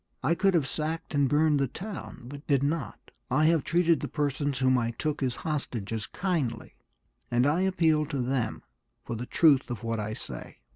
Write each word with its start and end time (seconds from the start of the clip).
I 0.23 0.33
could 0.33 0.55
have 0.55 0.65
sacked 0.65 1.13
and 1.13 1.29
burned 1.29 1.59
the 1.59 1.67
town, 1.67 2.23
but 2.25 2.47
did 2.47 2.63
not; 2.63 3.11
I 3.29 3.45
have 3.45 3.63
treated 3.63 3.99
the 3.99 4.07
persons 4.07 4.57
whom 4.57 4.75
I 4.75 4.89
took 4.89 5.21
as 5.21 5.35
hostages 5.45 6.07
kindly, 6.07 6.73
and 7.29 7.45
I 7.45 7.61
appeal 7.61 8.07
to 8.07 8.19
them 8.19 8.63
for 9.05 9.15
the 9.15 9.27
truth 9.27 9.69
of 9.69 9.83
what 9.83 9.99
I 9.99 10.13
say. 10.13 10.57